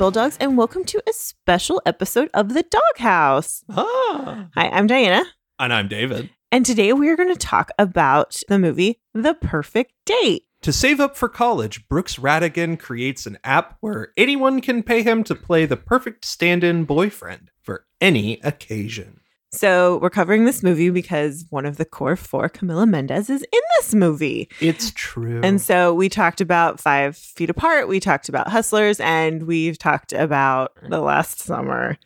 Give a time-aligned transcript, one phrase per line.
[0.00, 3.62] Bulldogs, and welcome to a special episode of The Doghouse.
[3.68, 4.48] Ah.
[4.54, 5.24] Hi, I'm Diana,
[5.58, 6.30] And I'm David.
[6.50, 10.44] and today we are going to talk about the movie The Perfect Date.
[10.62, 15.22] To save up for college, Brooks Rattigan creates an app where anyone can pay him
[15.24, 19.20] to play the perfect stand in boyfriend for any occasion.
[19.52, 23.60] So, we're covering this movie because one of the core four, Camila Mendes, is in
[23.76, 24.48] this movie.
[24.60, 25.40] It's true.
[25.42, 30.12] And so we talked about Five Feet Apart, we talked about Hustlers, and we've talked
[30.12, 31.98] about The Last Summer.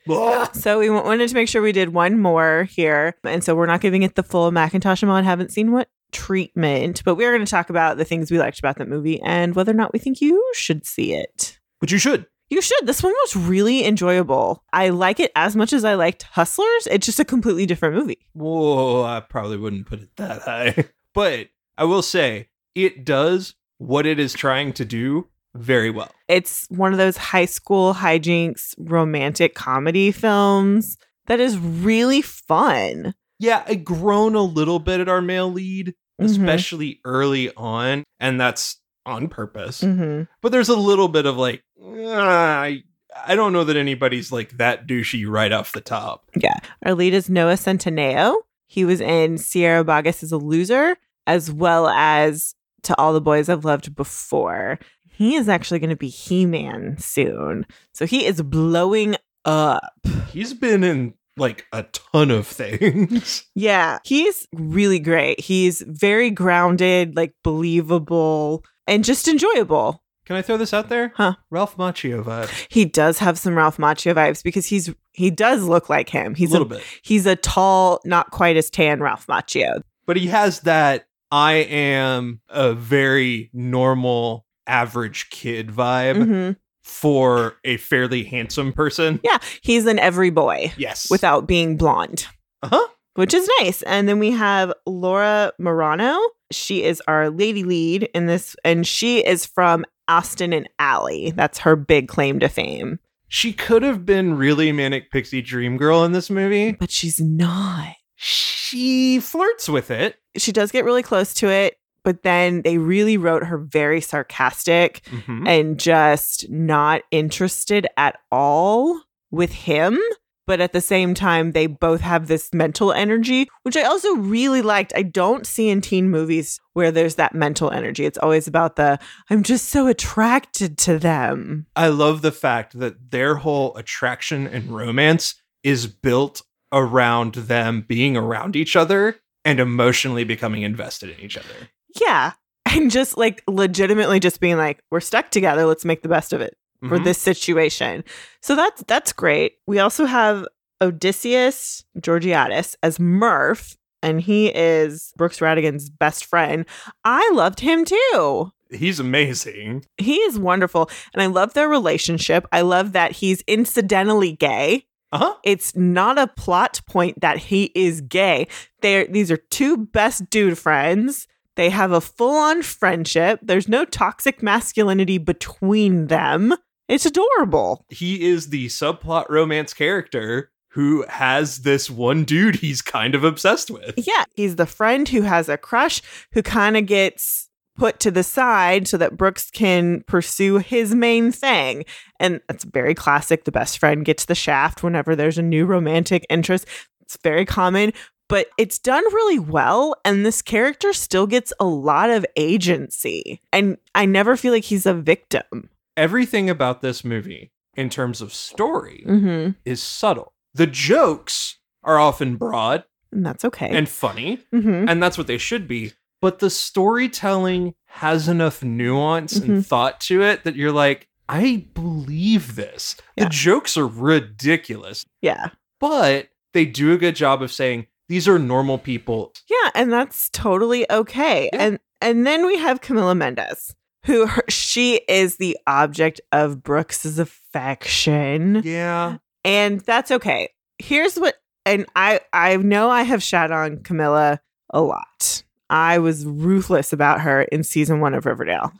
[0.54, 3.14] So we wanted to make sure we did one more here.
[3.24, 7.16] And so we're not giving it the full Macintosh Amon haven't seen what treatment, but
[7.16, 9.76] we're going to talk about the things we liked about that movie and whether or
[9.76, 11.58] not we think you should see it.
[11.80, 12.26] but you should.
[12.50, 12.86] You should.
[12.86, 14.62] This one was really enjoyable.
[14.72, 16.86] I like it as much as I liked Hustlers.
[16.90, 18.18] It's just a completely different movie.
[18.34, 20.84] Whoa, I probably wouldn't put it that high.
[21.14, 26.10] But I will say, it does what it is trying to do very well.
[26.26, 33.14] It's one of those high school hijinks romantic comedy films that is really fun.
[33.38, 36.24] Yeah, I grown a little bit at our male lead, Mhm.
[36.24, 39.82] especially early on, and that's on purpose.
[39.82, 40.26] Mhm.
[40.40, 42.82] but there's a little bit of like ah, I
[43.26, 46.24] I don't know that anybody's like that douchey right off the top.
[46.36, 46.58] Yeah.
[46.84, 48.34] Our lead is Noah Centineo.
[48.66, 50.96] He was in Sierra Burgess as a loser,
[51.26, 54.80] as well as To All the Boys I've Loved Before.
[55.08, 57.66] He is actually going to be He Man soon.
[57.92, 59.14] So he is blowing
[59.44, 59.92] up.
[60.32, 63.44] He's been in like a ton of things.
[63.54, 63.98] Yeah.
[64.04, 65.38] He's really great.
[65.40, 70.02] He's very grounded, like believable, and just enjoyable.
[70.26, 71.12] Can I throw this out there?
[71.16, 71.34] Huh.
[71.50, 72.50] Ralph Macchio vibe.
[72.70, 76.34] He does have some Ralph Macchio vibes because he's he does look like him.
[76.34, 76.84] He's a little a, bit.
[77.02, 79.82] he's a tall, not quite as tan Ralph Macchio.
[80.06, 86.56] But he has that I am a very normal average kid vibe Mhm.
[86.82, 89.20] for a fairly handsome person.
[89.22, 91.10] Yeah, he's an every boy Yes.
[91.10, 92.26] without being blonde,
[92.62, 92.86] uh-huh.
[93.14, 93.82] Which is nice.
[93.82, 96.18] And then we have Laura Marano.
[96.50, 101.30] She is our lady lead in this, and she is from Austin and Ally.
[101.34, 102.98] That's her big claim to fame,
[103.28, 106.72] She could have been really manic pixie dream girl in this movie.
[106.72, 107.94] but she's not.
[108.16, 110.16] She flirts with it.
[110.36, 115.00] She does get really close to it, but then they really wrote her very sarcastic
[115.10, 115.48] Mhm.
[115.48, 119.98] and just not interested at all with him.
[120.46, 124.60] But at the same time, they both have this mental energy, which I also really
[124.60, 124.92] liked.
[124.94, 128.04] I don't see in teen movies where there's that mental energy.
[128.04, 128.98] It's always about the,
[129.30, 131.66] I'm just so attracted to them.
[131.76, 136.42] I love the fact that their whole attraction and romance is built
[136.72, 141.70] around them being around each other and emotionally becoming invested in each other.
[142.00, 142.32] Yeah.
[142.66, 145.64] And just like legitimately just being like, we're stuck together.
[145.64, 146.56] Let's make the best of it.
[146.88, 147.04] For Mhm.
[147.04, 148.04] this situation.
[148.42, 149.52] So that's that's great.
[149.66, 150.44] We also have
[150.82, 156.64] Odiseas Georgiadis as Murph, and he is Brooks Rattigan's best friend.
[157.04, 158.50] I loved him too.
[158.70, 159.84] He's amazing.
[159.98, 162.46] He is wonderful, and I love their relationship.
[162.52, 164.86] I love that he's incidentally gay.
[165.12, 165.34] Uh-huh.
[165.44, 168.48] It's not a plot point that he is gay.
[168.82, 171.28] They're these are two best dude friends.
[171.56, 173.38] They have a full-on friendship.
[173.40, 176.52] There's no toxic masculinity between them.
[176.88, 177.84] It's adorable.
[177.88, 183.70] He is the subplot romance character who has this one dude he's kind of obsessed
[183.70, 183.94] with.
[183.96, 188.22] Yeah, he's the friend who has a crush who kind of gets put to the
[188.22, 191.84] side so that Brooks can pursue his main thing.
[192.20, 193.44] And that's very classic.
[193.44, 196.66] The best friend gets the shaft whenever there's a new romantic interest.
[197.02, 197.92] It's very common,
[198.28, 199.96] but it's done really well.
[200.04, 203.40] And this character still gets a lot of agency.
[203.52, 205.70] And I never feel like he's a victim.
[205.96, 209.50] Everything about this movie, in terms of story, Mm-hmm.
[209.64, 210.32] is subtle.
[210.54, 213.68] The jokes are often broad And that's okay.
[213.70, 214.88] and funny, mm-hmm.
[214.88, 215.92] and that's what they should be.
[216.20, 219.44] But the storytelling has enough nuance Mhm.
[219.48, 222.96] and thought to it that you're like, I believe this.
[223.16, 223.24] Yeah.
[223.24, 225.50] The jokes are ridiculous, Yeah.
[225.80, 229.32] but they do a good job of saying these are normal people.
[229.48, 231.48] Yeah, and that's totally okay.
[231.52, 231.62] Yeah.
[231.62, 233.74] And and then we have Camila Mendes,
[234.04, 234.44] who her,
[234.74, 239.18] she is the object of Brooks's affection, Yeah.
[239.44, 240.48] and that's okay.
[240.78, 244.38] Here's what, and I I know I have shat on Camila
[244.70, 245.42] a lot.
[245.70, 248.72] I was ruthless about her in season one of Riverdale.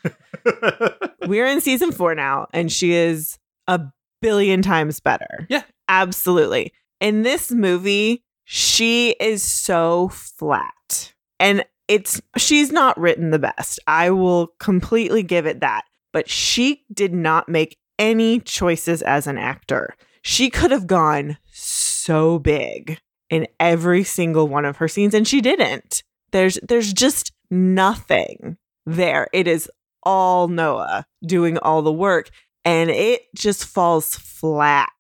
[1.26, 3.38] We're in season four now, and she is
[3.69, 3.81] a
[4.20, 5.46] billion times better.
[5.49, 5.62] Yeah.
[5.88, 6.73] Absolutely.
[7.00, 11.14] In this movie, she is so flat.
[11.41, 13.78] And it's she's not written the best.
[13.86, 15.84] I will completely give it that.
[16.12, 19.94] But she did not make any choices as an actor.
[20.22, 22.98] She could have gone so big
[23.31, 26.02] in every single one of her scenes and she didn't.
[26.32, 29.28] There's there's just nothing there.
[29.32, 29.70] It is
[30.02, 32.31] all Noah doing all the work
[32.64, 34.90] and it just falls flat.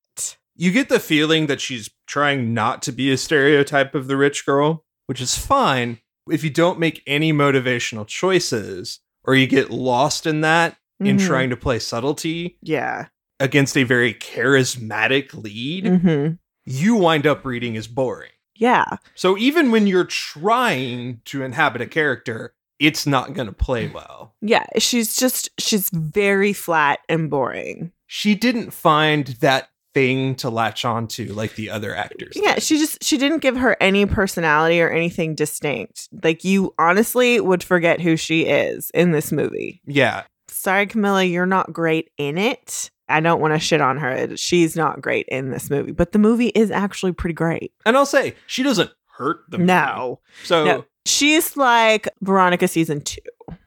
[0.56, 4.46] You get the feeling that she's trying not to be a stereotype of the rich
[4.46, 5.98] girl, which is fine
[6.30, 11.26] if you don't make any motivational choices or you get lost in that in Mhm.
[11.26, 13.06] trying to play subtlety Yeah.
[13.40, 16.38] against a very charismatic lead, Mhm.
[16.64, 18.30] you wind up reading as boring.
[18.56, 18.84] Yeah.
[19.14, 24.34] So even when you're trying to inhabit a character, it's not going to play well.
[24.40, 27.92] Yeah, she's just she's very flat and boring.
[28.06, 32.32] She didn't find that thing to latch on to like the other actors.
[32.34, 32.62] Yeah, did.
[32.62, 36.08] she just she didn't give her any personality or anything distinct.
[36.22, 39.80] Like you honestly would forget who she is in this movie.
[39.86, 40.24] yeah.
[40.48, 42.90] Sorry Camila, you're not great in it.
[43.08, 44.34] I don't want to shit on her.
[44.36, 47.72] She's not great in this movie, but the movie is actually pretty great.
[47.84, 49.66] And I'll say she doesn't hurt the movie.
[49.66, 50.20] No.
[50.44, 50.84] So No.
[51.06, 53.18] She's like Veronica season 2.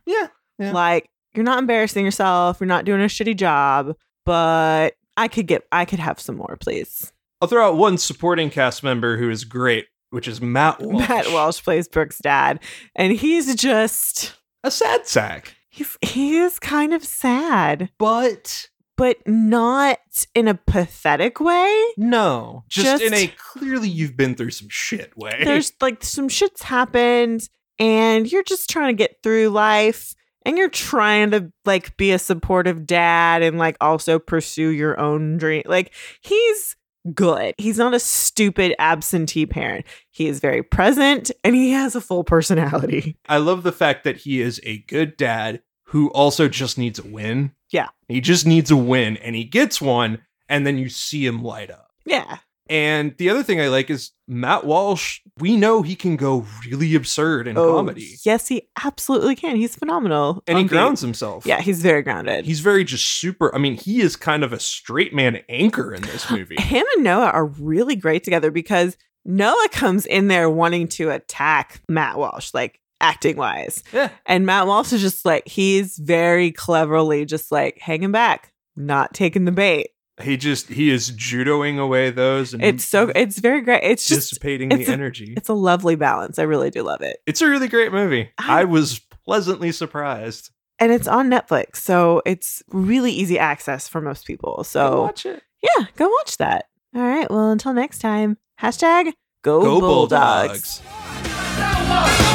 [0.08, 0.28] yeah,
[0.58, 0.72] Yeah.
[0.72, 3.96] Like you're not embarrassing yourself, you're not doing a shitty job,
[4.26, 7.12] but I could get I could have some more, please.
[7.42, 11.10] I'll throw out one supporting cast member who is great, which is Matt Walsh.
[11.10, 12.60] Matt Walsh plays Brooke's dad,
[12.96, 20.00] and he's just a sad sack, he's he is kind of sad, but but not
[20.34, 21.86] in a pathetic way.
[21.98, 25.42] no, just, in a clearly you've been through some shit way.
[25.44, 27.48] There's like some shit's happened,
[27.80, 30.16] and you're just trying to get through life.
[30.48, 35.38] And you're trying to like be a supportive dad and like also pursue your own
[35.38, 35.64] dream.
[35.66, 36.76] Like he's
[37.14, 37.54] good.
[37.58, 39.86] He's not a stupid absentee parent.
[40.12, 43.18] He is very present and he has a full personality.
[43.30, 47.06] I love the fact that he is a good dad who also just needs a
[47.06, 47.52] win.
[47.70, 47.90] Yeah.
[48.08, 51.70] He just needs a win and he gets one and then you see him light
[51.70, 51.92] up.
[52.06, 52.38] Yeah.
[52.70, 56.96] And the other thing I like is Matt Walsh, we know he can go really
[56.96, 58.12] absurd in oh, comedy.
[58.14, 59.56] Oh, Yes, he absolutely can.
[59.56, 60.44] He's phenomenal.
[60.48, 60.72] And he beat.
[60.72, 61.46] grounds himself.
[61.46, 62.46] Yeah, he's very grounded.
[62.46, 63.54] He's very just super.
[63.54, 66.56] I mean, he is kind of a straight man anchor in this movie.
[66.60, 71.82] Him and Noah are really great together because Noah comes in there wanting to attack
[71.90, 73.84] Matt Walsh, like acting wise.
[73.94, 74.10] yeah.
[74.26, 79.46] And Matt Walsh is just like, he's very cleverly just like hanging back, not taking
[79.46, 79.90] the bait.
[80.22, 83.84] He just he is judoing away those and It's so, it's very great.
[83.84, 85.34] It's just, dissipating it's the a- energy.
[85.38, 86.40] it's a lovely balance.
[86.40, 87.18] I really do love it.
[87.28, 88.30] It's a really great movie.
[88.40, 90.50] I- I was pleasantly surprised.
[90.80, 91.78] And it's on Netflix.
[91.78, 94.56] So it's really easy access for most people.
[94.58, 95.42] Go So watch it.
[95.62, 96.66] yeah, go watch that.
[96.96, 97.30] All right.
[97.30, 100.82] Well, until next time, hashtag go, Go Bulldogs.
[100.82, 102.27] Bulldogs.